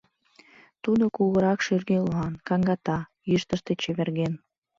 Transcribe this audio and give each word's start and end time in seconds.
Тудо 0.83 1.03
кугурак 1.15 1.59
шӱргӧ 1.65 1.97
луан, 2.05 2.33
каҥгата, 2.47 2.99
йӱштыштӧ 3.29 3.71
чеверген. 3.81 4.33